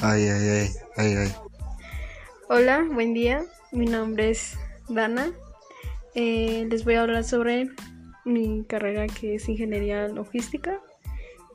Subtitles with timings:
[0.00, 1.34] Ay, ay, ay, ay, ay.
[2.48, 3.44] Hola, buen día.
[3.72, 4.56] Mi nombre es
[4.88, 5.32] Dana.
[6.14, 7.68] Eh, les voy a hablar sobre
[8.24, 10.80] mi carrera que es ingeniería logística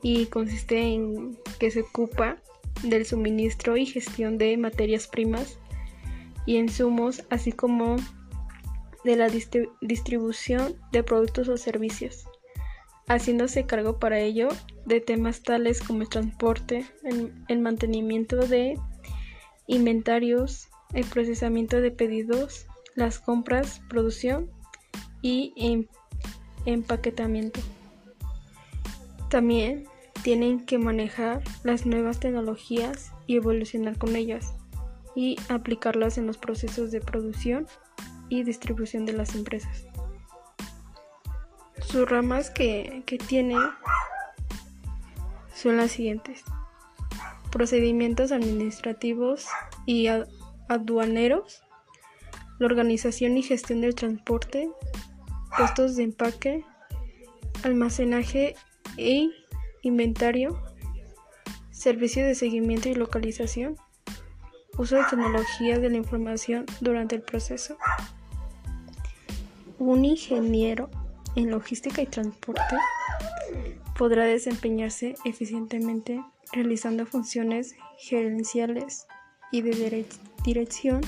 [0.02, 2.36] y consiste en que se ocupa
[2.82, 5.58] del suministro y gestión de materias primas
[6.44, 7.96] y insumos, así como
[9.04, 9.28] de la
[9.80, 12.26] distribución de productos o servicios,
[13.06, 14.48] haciéndose cargo para ello
[14.86, 16.86] de temas tales como el transporte,
[17.48, 18.78] el, mantenimiento de
[19.66, 24.50] inventarios, el procesamiento de pedidos, las compras, producción
[25.22, 25.86] y em,
[26.66, 27.60] empaquetamiento.
[29.30, 29.84] También
[30.22, 34.54] tienen que manejar las nuevas tecnologías y evolucionar con ellas
[35.14, 37.66] y aplicarlas en los procesos de producción
[38.28, 39.86] y distribución de las empresas.
[41.94, 43.54] Sus ramas que, que tiene
[45.54, 46.42] son las siguientes.
[47.52, 49.46] Procedimientos administrativos
[49.86, 50.08] y
[50.68, 51.62] aduaneros,
[52.58, 54.68] la organización y gestión del transporte,
[55.56, 56.64] costos de empaque,
[57.62, 58.56] almacenaje
[58.96, 59.28] e
[59.82, 60.60] inventario,
[61.70, 63.76] servicio de seguimiento y localización,
[64.76, 67.76] uso de tecnología de la información durante el proceso.
[69.78, 70.90] Un ingeniero
[71.36, 72.76] en logística y transporte
[73.96, 79.06] podrá desempeñarse eficientemente realizando funciones gerenciales
[79.50, 80.06] y de
[80.44, 81.00] dirección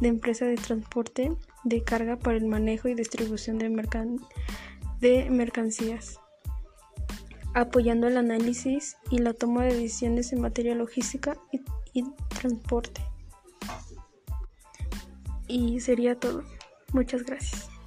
[0.00, 1.32] de empresa de transporte
[1.64, 6.20] de carga para el manejo y distribución de, mercancías,
[7.54, 11.36] apoyando el análisis y la toma de decisiones en materia logística
[11.92, 13.02] y transporte.
[15.46, 16.44] Y sería todo.
[16.92, 17.77] Muchas gracias.